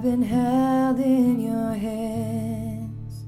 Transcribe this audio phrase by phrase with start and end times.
[0.00, 3.24] I've been held in your hands.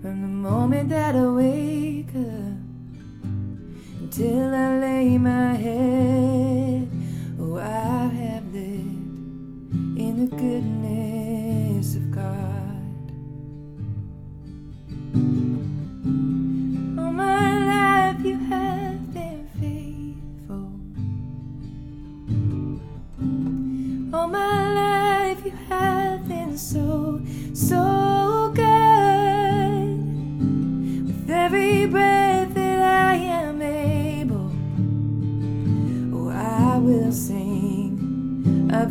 [0.00, 3.24] From the moment that I wake up
[4.00, 6.88] until I lay my head,
[7.38, 11.09] oh, I have lived in the goodness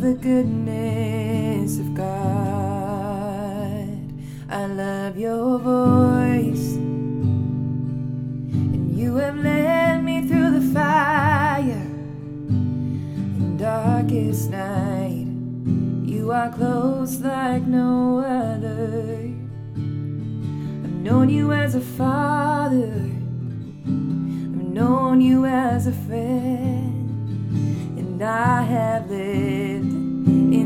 [0.00, 2.08] the goodness of God.
[4.48, 6.76] I love your voice.
[8.72, 11.86] And you have led me through the fire
[12.48, 15.26] in darkest night.
[16.08, 19.18] You are close like no other.
[19.76, 23.10] I've known you as a father.
[23.84, 26.88] I've known you as a friend.
[27.98, 29.49] And I have lived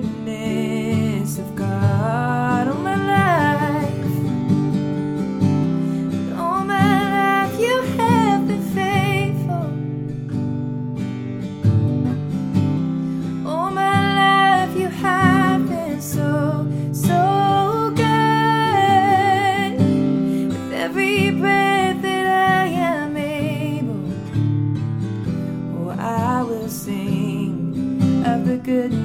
[0.00, 2.68] Goodness of God.
[2.68, 4.12] All my life.
[6.38, 9.68] All my life you have been faithful.
[13.48, 19.78] All my life you have been so, so good.
[20.50, 24.10] With every breath that I am able,
[25.74, 28.95] oh, I will sing of the goodness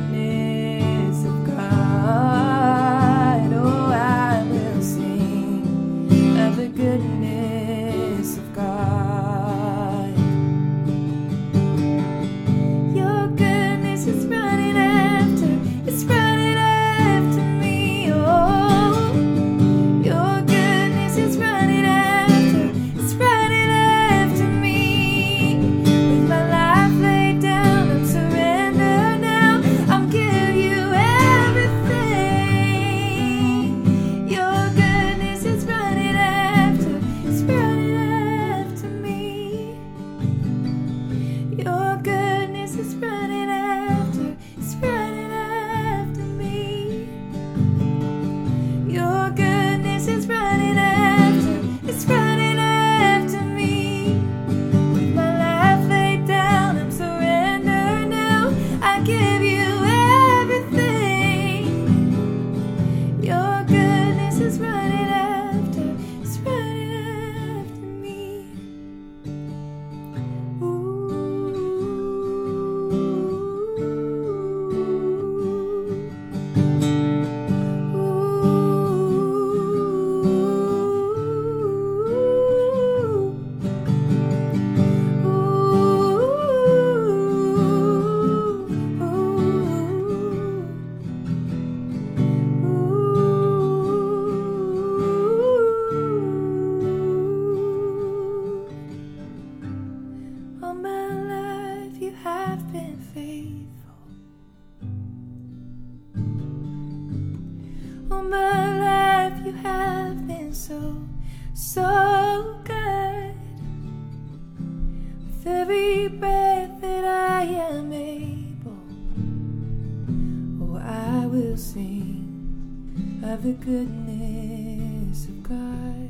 [123.42, 126.10] the goodness of God.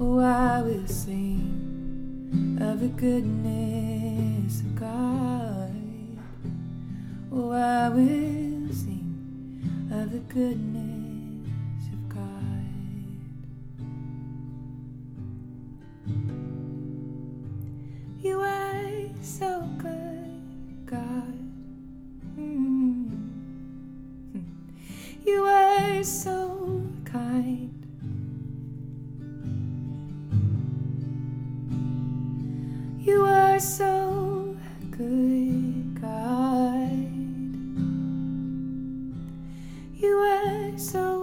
[0.00, 5.76] Oh, I will sing of the goodness of God.
[7.30, 11.05] Oh, I will sing of the goodness
[39.98, 41.15] You were so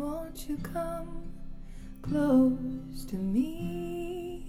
[0.00, 1.30] won't you come
[2.00, 4.46] close to me?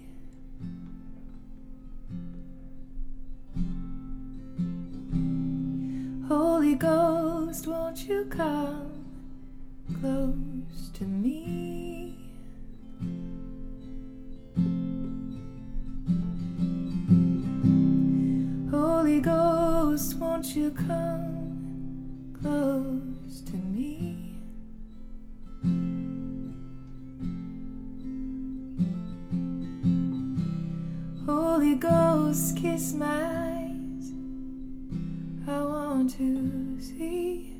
[6.30, 8.94] Holy Ghost, won't you come
[10.00, 12.15] close to me?
[18.72, 23.11] Holy Ghost, won't you come close?
[31.72, 34.12] The Ghost, kiss my eyes.
[35.48, 37.50] I want to see.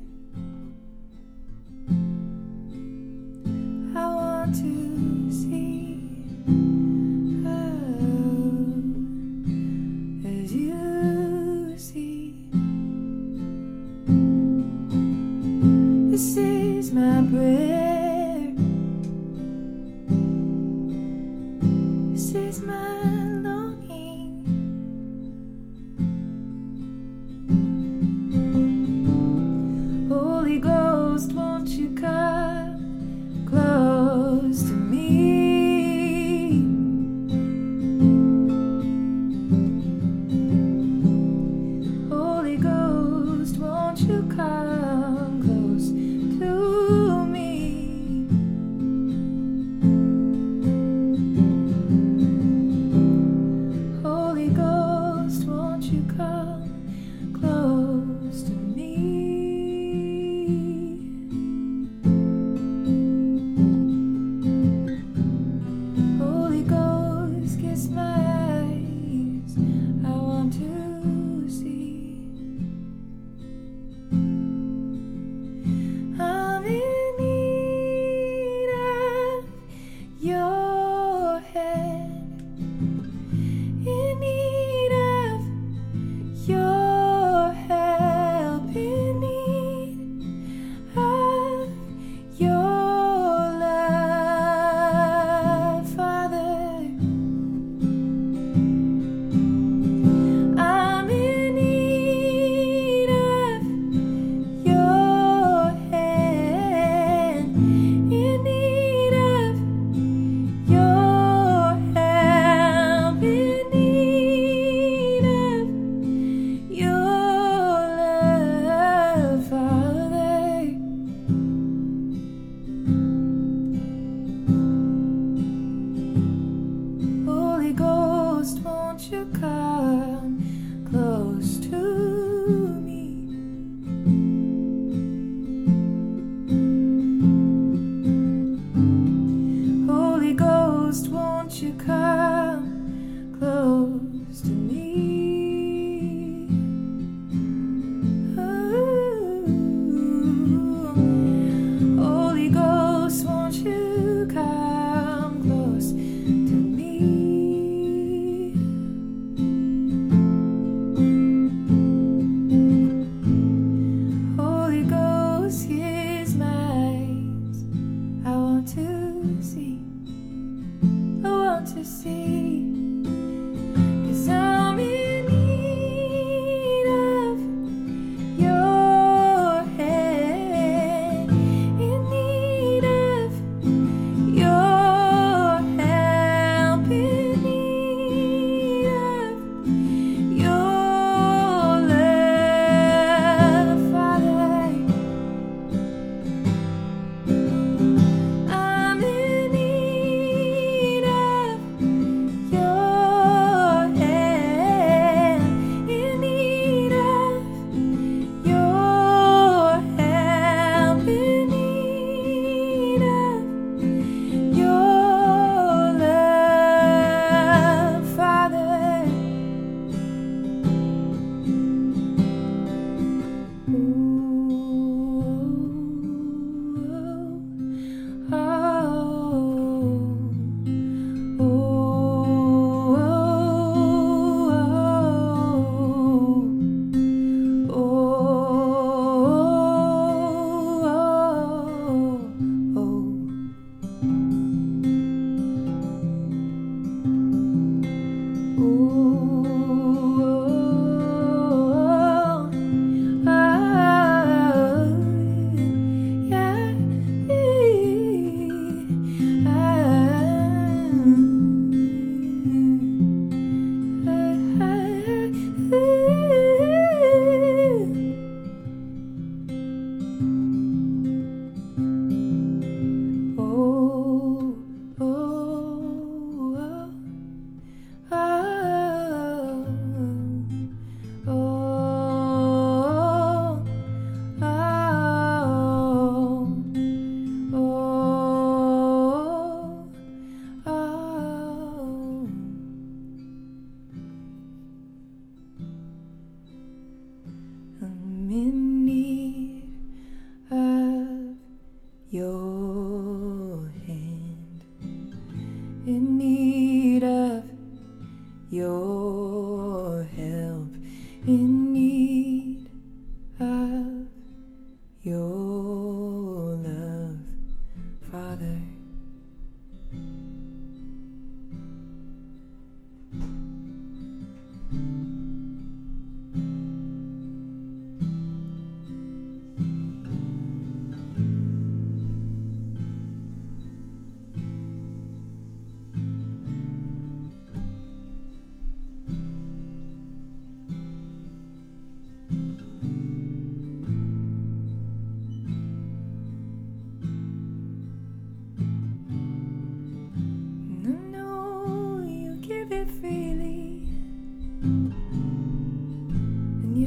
[318.22, 318.62] Father.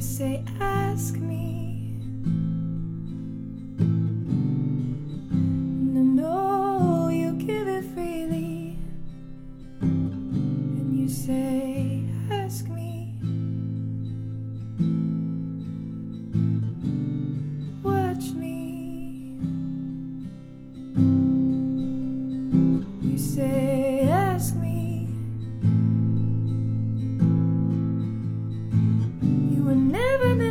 [0.05, 1.54] say, Ask me.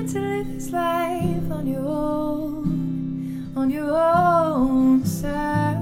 [0.09, 5.79] to live his life on your own, on your own self.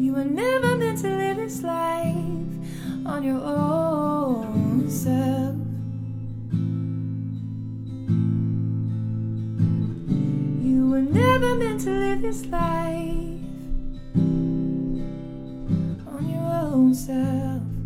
[0.00, 2.16] You were never meant to live his life
[3.04, 5.56] on your own self.
[10.64, 12.75] You were never meant to live his life.
[16.76, 17.85] own self.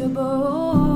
[0.00, 0.89] So